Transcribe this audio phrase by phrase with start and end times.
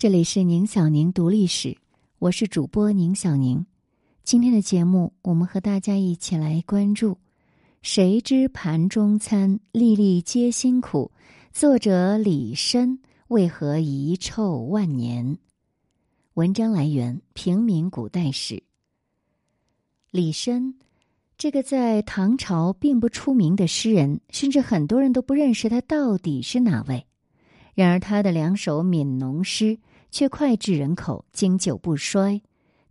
[0.00, 1.76] 这里是宁小宁读历史，
[2.20, 3.66] 我是主播宁小宁。
[4.24, 7.18] 今天的节目，我们和大家一起来关注：
[7.82, 11.12] 谁知盘中餐，粒粒皆辛苦。
[11.52, 15.36] 作者李绅为何遗臭万年？
[16.32, 18.54] 文章来源《平民古代史》。
[20.10, 20.72] 李绅，
[21.36, 27.04] 这个在唐朝并不出名的诗人，甚至很多人都不认识他到底是哪位。
[27.74, 29.78] 然而，他的两首悯农诗。
[30.10, 32.40] 却脍炙人口，经久不衰。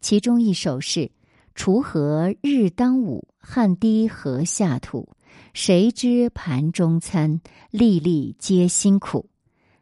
[0.00, 1.10] 其中一首是
[1.54, 5.08] “锄禾日当午，汗滴禾下土。
[5.52, 7.40] 谁知盘中餐，
[7.70, 9.28] 粒粒皆辛苦。”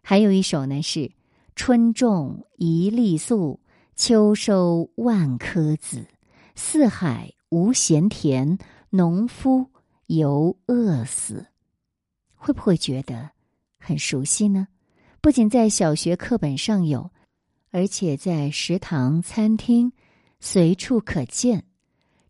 [0.02, 1.10] 还有一首呢是
[1.54, 3.60] “春种一粒粟，
[3.94, 6.06] 秋收万颗子。
[6.54, 8.58] 四海无闲田，
[8.90, 9.66] 农夫
[10.06, 11.46] 犹饿死。”
[12.34, 13.30] 会不会觉得
[13.78, 14.68] 很熟悉呢？
[15.20, 17.10] 不仅在小学课本上有。
[17.70, 19.92] 而且在食堂、餐厅
[20.40, 21.64] 随处可见。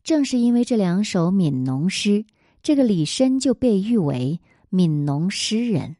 [0.02, 2.24] 正是因为这两首悯农诗，
[2.62, 5.96] 这个李绅就被誉为悯农诗人。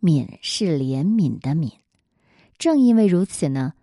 [0.00, 1.72] 悯是怜悯的悯。
[2.58, 3.74] 正因为如此呢，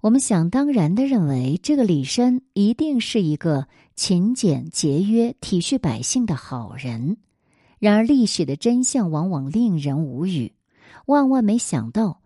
[0.00, 7.16] 我们想当然的认为，这个李绅一定是一个勤俭节约、体恤百姓的好人。
[7.78, 10.52] 然而，历史的真相往往令人无语。
[11.06, 12.20] 万万没想到。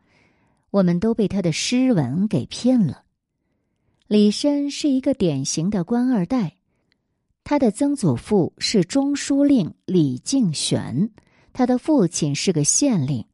[0.72, 3.02] 我们都被他的诗文给骗了。
[4.08, 6.56] 李绅是一个典型的官二代，
[7.44, 11.10] 他的曾祖父是中书令李敬玄，
[11.52, 13.26] 他的父亲是个县令，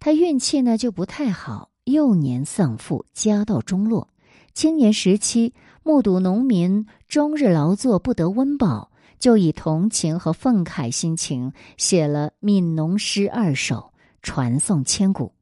[0.00, 4.08] 他运气呢就不太好，幼年丧父，家道中落。
[4.54, 15.32] 青年时期目睹农民终日劳作不得温饱，就以同情和愤慨心情写了《悯农诗》二首，传颂千古。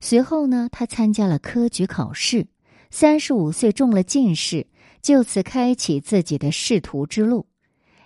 [0.00, 2.46] 随后呢，他参加了科举考试，
[2.90, 4.66] 三十五岁中了进士，
[5.02, 7.46] 就此开启自己的仕途之路。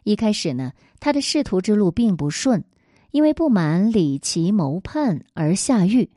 [0.04, 2.64] 一开始呢，他的仕途之路并不顺，
[3.10, 6.10] 因为不满李琦谋叛而下狱，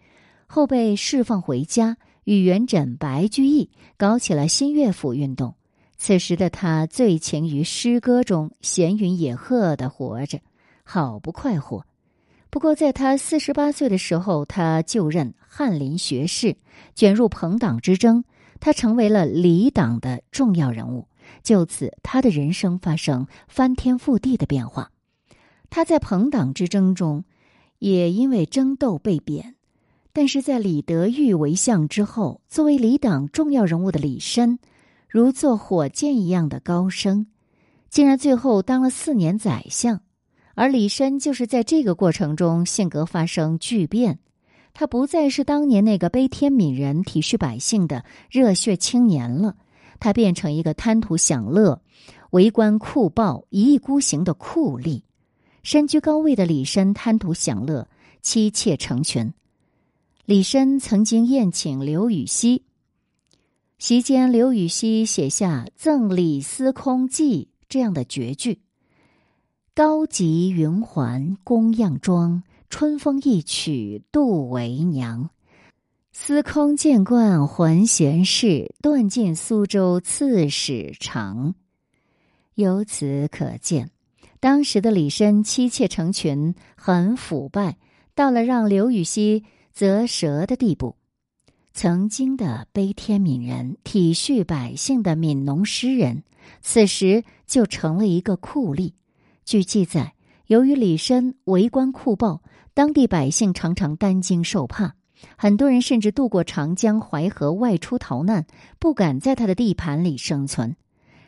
[0.48, 5.56] 后被释放回家，与元稹、白居易搞起了新乐府运动。
[5.98, 10.40] 此时的他醉情于诗歌中，闲云野鹤的活着，
[10.84, 11.86] 好不快活。
[12.54, 16.56] 不过，在他四十八岁的时候，他就任翰林学士，
[16.94, 18.24] 卷入朋党之争，
[18.60, 21.08] 他成为了李党的重要人物。
[21.42, 24.92] 就此，他的人生发生翻天覆地的变化。
[25.72, 27.24] 他在朋党之争中，
[27.80, 29.56] 也因为争斗被贬。
[30.14, 34.60] 但是在李德裕为相之后，作为李党重要人物的李绅，
[35.10, 37.26] 如坐火箭一样的高升，
[37.90, 40.03] 竟然最后当了四年宰相。
[40.56, 44.20] 而李绅就是在这个过程中性格发生巨变，
[44.74, 49.56] 他不再是当年那个悲天悯人、体恤百姓的热血青年了，
[50.00, 51.82] 他变成一个贪图享乐、
[52.32, 55.02] 为官酷暴、一意孤行的酷吏。
[55.64, 57.88] 身居高位的李绅贪图享乐，
[58.22, 59.34] 妻妾成群。
[60.26, 62.64] 李绅曾经宴请刘禹锡，
[63.80, 68.60] 席间刘禹锡写下《赠李司空记》这样的绝句。
[69.76, 75.32] 高级云环宫样妆，春风一曲度为娘。
[76.12, 81.56] 司空见惯还闲事，断尽苏州刺史长。
[82.54, 83.90] 由此可见，
[84.40, 87.78] 当时的李绅妻妾成群，很腐败，
[88.14, 90.98] 到了让刘禹锡啧舌的地步。
[91.74, 96.22] 曾经的悲天悯人、体恤百姓的悯农诗人，
[96.62, 98.94] 此时就成了一个酷吏。
[99.46, 100.14] 据记载，
[100.48, 102.42] 由于李绅为官酷暴，
[102.74, 104.94] 当地百姓常常担惊受怕，
[105.38, 108.46] 很多人甚至渡过长江、淮河外出逃难，
[108.80, 110.76] 不敢在他的地盘里生存。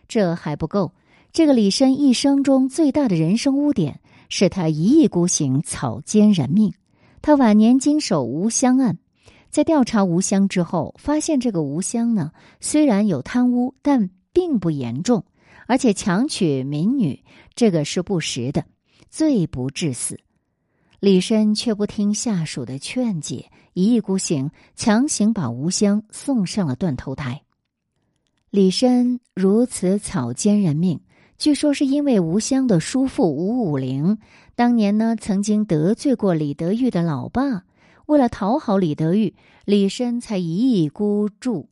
[0.08, 0.94] 这还不够，
[1.34, 4.00] 这个李绅一生中最大的人生污点
[4.30, 6.74] 是他一意孤行、草菅人命。
[7.22, 8.98] 他晚年经手吴襄案，
[9.50, 15.26] 在调查吴襄之后，发现这个吴襄呢，虽然有贪污，但并不严重。
[15.68, 17.24] 而且强娶民女，
[17.56, 18.66] 这个是不实的，
[19.10, 20.20] 罪不至死。
[21.00, 27.44] 李绅却不听下属的劝解，一意孤行，强行把吴襄送上了断头台。
[28.50, 31.02] 李绅如此草菅人命，
[31.38, 34.18] 据说是因为吴襄的叔父吴武陵
[34.56, 37.66] 当年呢曾经得罪过李德裕的老爸，
[38.06, 39.36] 为了讨好李德裕，
[39.66, 41.70] 李绅才一意孤注，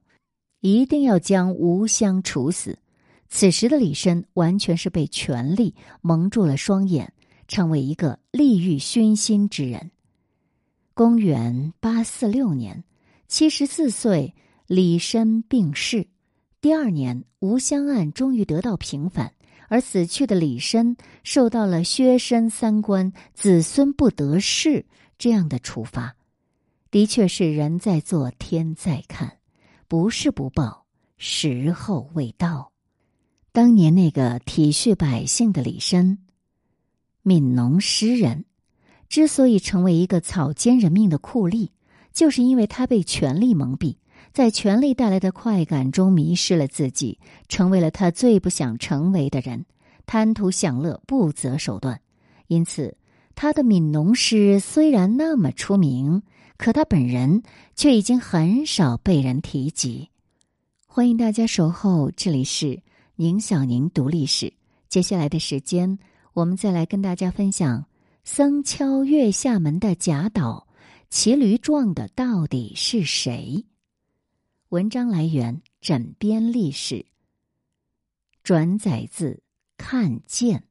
[0.60, 2.78] 一定要将吴襄处死。
[3.36, 7.12] 此时的李绅完全是被权力蒙住了双眼，
[7.48, 9.90] 成为一个利欲熏心之人。
[10.94, 12.84] 公元八四六年，
[13.28, 14.36] 七十四岁，
[14.68, 16.06] 李绅病逝。
[16.62, 19.34] 第二年，吴襄案终于得到平反，
[19.68, 24.86] 而死去的李绅受到了削身三官、子孙不得势
[25.18, 26.16] 这样的处罚。
[26.92, 29.40] 的确是人在做，天在看，
[29.88, 30.86] 不是不报，
[31.18, 32.73] 时候未到。
[33.54, 36.18] 当年那个体恤百姓的李绅，
[37.24, 38.46] 悯农诗人，
[39.10, 41.70] 之所以成为一个草菅人命的酷吏，
[42.12, 43.98] 就是因为他被权力蒙蔽。
[44.32, 49.68] 在权力带来的快感中迷失了自己，成为了他最不想成为的人，
[50.08, 52.02] 贪图享乐，不择手段。
[52.48, 52.98] 因此，
[53.36, 56.24] 他的悯农诗虽然那么出名，
[56.58, 57.44] 可他本人
[57.76, 60.10] 却已经很少被人提及。
[60.88, 62.82] 欢迎大家守候，这里是
[63.16, 64.52] 宁小宁读历史。
[64.90, 66.00] 接下来的时间，
[66.34, 67.86] 我们再来跟大家分享：
[68.24, 70.68] 僧敲月下门的贾岛，
[71.12, 73.64] 骑驴撞的到底是谁？
[74.70, 77.06] 文章来源：枕边历史。
[78.42, 79.44] 转载自
[79.78, 80.64] 看见。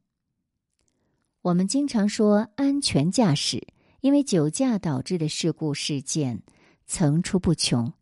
[1.43, 3.69] 我们经常说安全驾驶，
[4.01, 6.43] 因为酒驾导致的事故事件
[6.87, 7.93] 层出不穷。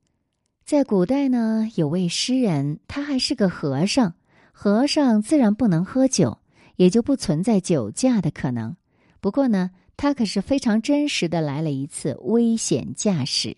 [0.64, 4.14] 在古代呢，有位诗人，他还是个和尚，
[4.62, 6.36] 和尚自然不能喝酒，
[6.76, 8.76] 也就不存在酒驾的可能。
[9.18, 13.56] 不过呢，他可是非常真实的来了一次危险驾驶。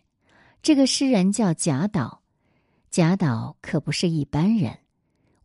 [0.63, 2.23] 这个诗人叫贾岛。
[2.89, 4.79] 贾岛可不是一般人。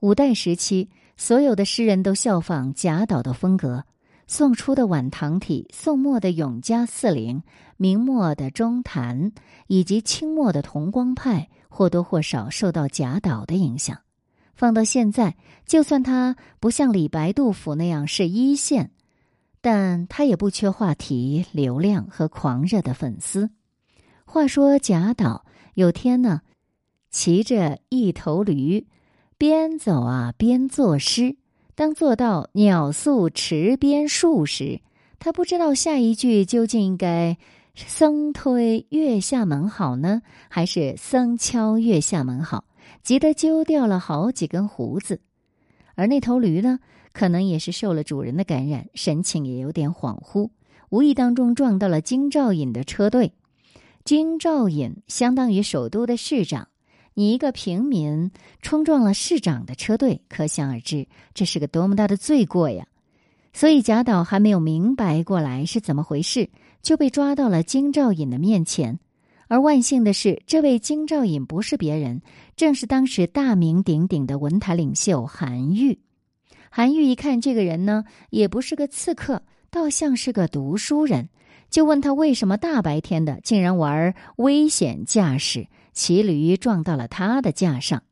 [0.02, 3.84] 五代时期，所有的诗人都效仿贾岛的风格。
[4.28, 7.42] 宋初的晚唐体、宋末的永嘉四陵、
[7.78, 9.32] 明末的中谭，
[9.66, 13.98] 以及清末的同光派，或多或少受到贾岛的影响。
[14.58, 18.90] 放到现在，就算他不像李白、杜甫那样是一线，
[19.62, 23.52] 但他也不缺话题、流量和狂热的粉丝。
[24.26, 25.46] 话说贾岛
[25.76, 26.42] 有天呢。
[27.10, 28.86] 骑着一头驴，
[29.38, 31.38] 边走啊边作诗。
[31.74, 34.82] 当做到“鸟宿池边树”时，
[35.18, 37.38] 他不知道下一句究竟应该
[37.74, 42.66] “僧推月下门”好呢，还是“僧敲月下门”好，
[43.08, 45.22] 急得揪掉了好几根胡子。
[45.96, 46.78] 而那头驴呢，
[47.14, 50.50] 可能也是受了主人的感染，神情也有点恍惚，
[50.90, 53.32] 无意当中撞到了京兆尹的车队。
[54.04, 56.68] 京兆尹相当于首都的市长。
[57.14, 58.30] 你一个平民
[58.62, 62.86] 冲撞了市长的车队，可想而知，这是个多么大的罪过呀！
[63.54, 66.50] 所以贾岛还没有明白过来是怎么回事，
[66.82, 69.00] 就被抓到了京兆尹的面前。
[69.48, 72.22] 而万幸的是，这位京兆尹不是别人，
[72.56, 76.00] 正是当时大名鼎鼎的文坛领袖韩愈。
[76.70, 79.42] 韩愈一看这个人呢，也不是个刺客，
[79.72, 81.30] 倒像是个读书人，
[81.70, 85.68] 就问他为什么大白天的竟然玩危险驾驶。
[85.94, 88.04] 骑驴撞到了他的架上，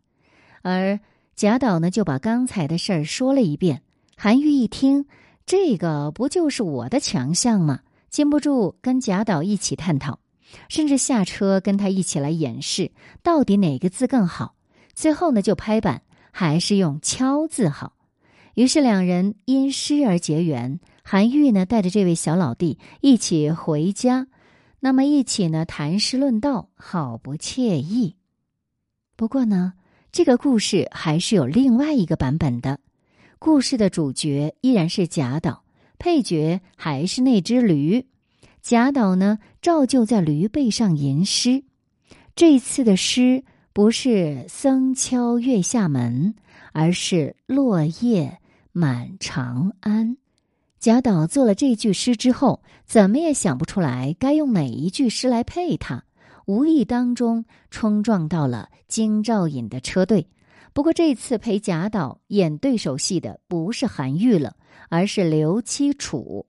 [0.64, 1.00] 而
[1.36, 3.84] 贾岛呢就把刚才的事儿说了一遍。
[4.18, 5.06] 韩愈一听，
[5.46, 7.82] 这个不就是我的强项吗？
[8.10, 10.18] 禁不住跟贾岛一起探讨，
[10.70, 12.92] 甚至下车跟他一起来演示，
[13.24, 14.56] 到底哪个字更好。
[14.94, 16.02] 最后呢，就拍板，
[16.32, 17.94] 还是用“敲”字好。
[18.54, 20.80] 于是两人因诗而结缘。
[21.04, 24.28] 韩愈呢带着这位小老弟一起回家。
[24.80, 28.16] 那么一起呢谈诗论道，好不惬意。
[29.16, 29.74] 不过呢，
[30.12, 32.80] 这个故事还是有另外一个版本的。
[33.38, 35.64] 故事的主角依然是贾岛，
[36.00, 38.08] 配角还是那只驴。
[38.66, 41.64] 贾岛呢，照旧在驴背上吟诗。
[42.36, 43.44] 这次的诗
[43.74, 46.34] 不是“僧敲月下门”，
[46.74, 48.40] 而是“落叶
[48.72, 50.18] 满长安”。
[50.82, 56.04] 贾岛做了这句诗之后，怎么也想不出来该用哪一句诗来配它。
[56.48, 60.28] 无意当中冲撞到了京兆尹的车队。
[60.74, 64.56] 不过这次陪贾岛演对手戏的不是韩愈了，
[64.90, 66.48] 而是刘七楚。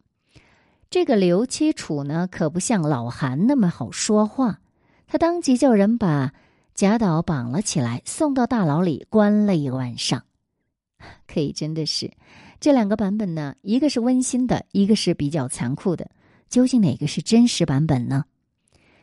[0.88, 4.60] 这个刘七楚呢，可不像老韩那么好说话。
[5.06, 6.32] 他当即叫人把
[6.74, 10.24] 贾岛绑了起来，送到大牢里关了一晚上。
[11.26, 12.10] 可以真的是。
[12.58, 16.10] 这两个版本呢，一个是温馨的，一个是比较残酷的。
[16.48, 18.24] 究竟哪个是真实版本呢？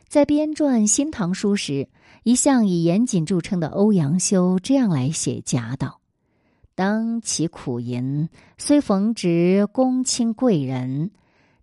[0.08, 1.88] 在编撰《新唐书》时，
[2.22, 6.00] 一向以严谨著称的欧阳修这样来写贾岛
[6.74, 11.10] ：“当其苦吟，虽逢值公卿贵人，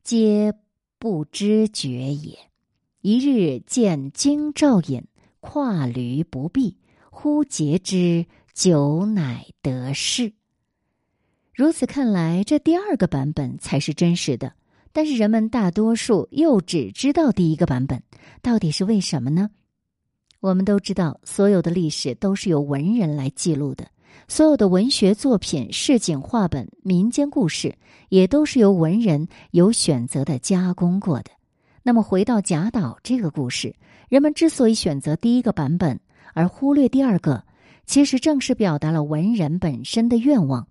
[0.04, 0.54] 皆
[0.98, 2.38] 不知觉也。
[3.02, 5.04] 一日见京兆尹
[5.40, 6.78] 跨驴不避，
[7.10, 10.34] 忽诘之，酒乃得势。”
[11.54, 14.54] 如此看来，这第二个版本才是真实的。
[14.94, 18.04] 但是人们大多数又只知道第一个版本，
[18.42, 19.50] 到底是为什么呢？
[20.40, 23.88] 我们都知道，所有的历史都是由文人来记录的，
[24.28, 27.76] 所有的文学作品、市井话本、民间故事，
[28.10, 31.32] 也都是由文人有选择的加工过的。
[31.84, 33.76] 那么，回到贾岛这个故事，
[34.10, 36.00] 人们之所以选择第一个版本
[36.34, 37.44] 而忽略第二个，
[37.86, 40.68] 其实正是表达了文人本身的愿望。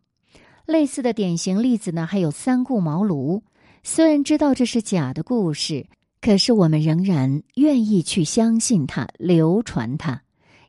[0.67, 3.43] 类似的典型例子呢，还有三顾茅庐。
[3.83, 5.87] 虽然知道这是假的故事。
[6.23, 10.21] 可是我们仍然愿意去相信它、流传它，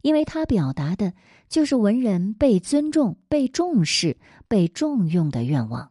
[0.01, 1.13] 因为它表达的
[1.48, 4.17] 就是文人被尊重、被重视、
[4.48, 5.90] 被重用的愿望。